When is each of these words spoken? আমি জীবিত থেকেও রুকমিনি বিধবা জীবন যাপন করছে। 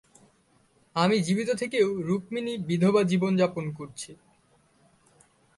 আমি 0.95 1.15
জীবিত 1.21 1.49
থেকেও 1.51 1.87
রুকমিনি 2.01 2.53
বিধবা 2.67 3.01
জীবন 3.03 3.31
যাপন 3.37 3.65
করছে। 3.71 4.11